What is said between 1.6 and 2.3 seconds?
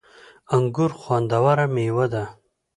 مېوه ده